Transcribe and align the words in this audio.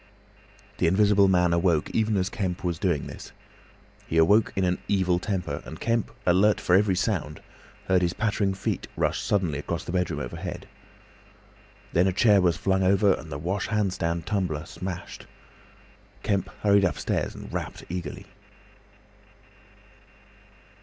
The 0.79 0.87
Invisible 0.87 1.27
Man 1.27 1.53
awoke 1.53 1.91
even 1.91 2.17
as 2.17 2.27
Kemp 2.27 2.63
was 2.63 2.79
doing 2.79 3.05
this. 3.05 3.31
He 4.07 4.17
awoke 4.17 4.51
in 4.55 4.63
an 4.63 4.79
evil 4.87 5.19
temper, 5.19 5.61
and 5.63 5.79
Kemp, 5.79 6.09
alert 6.25 6.59
for 6.59 6.73
every 6.75 6.95
sound, 6.95 7.39
heard 7.85 8.01
his 8.01 8.13
pattering 8.15 8.55
feet 8.55 8.87
rush 8.95 9.21
suddenly 9.21 9.59
across 9.59 9.83
the 9.83 9.91
bedroom 9.91 10.19
overhead. 10.19 10.67
Then 11.93 12.07
a 12.07 12.11
chair 12.13 12.41
was 12.41 12.57
flung 12.57 12.81
over 12.81 13.13
and 13.13 13.31
the 13.31 13.37
wash 13.37 13.67
hand 13.67 13.93
stand 13.93 14.25
tumbler 14.25 14.65
smashed. 14.65 15.27
Kemp 16.23 16.49
hurried 16.63 16.83
upstairs 16.83 17.35
and 17.35 17.53
rapped 17.53 17.83
eagerly. 17.87 18.25